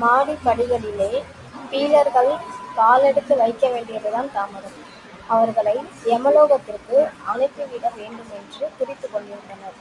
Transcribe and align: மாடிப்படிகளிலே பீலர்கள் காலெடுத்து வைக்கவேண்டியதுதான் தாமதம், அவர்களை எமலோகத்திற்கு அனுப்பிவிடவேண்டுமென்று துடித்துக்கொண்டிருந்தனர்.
மாடிப்படிகளிலே 0.00 1.08
பீலர்கள் 1.70 2.30
காலெடுத்து 2.76 3.34
வைக்கவேண்டியதுதான் 3.40 4.30
தாமதம், 4.32 4.78
அவர்களை 5.28 5.76
எமலோகத்திற்கு 6.16 6.98
அனுப்பிவிடவேண்டுமென்று 7.34 8.64
துடித்துக்கொண்டிருந்தனர். 8.78 9.78